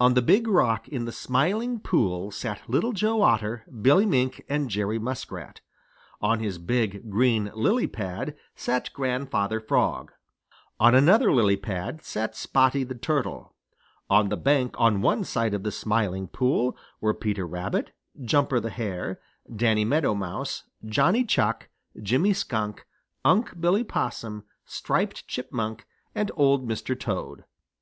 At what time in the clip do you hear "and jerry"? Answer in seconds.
4.48-4.98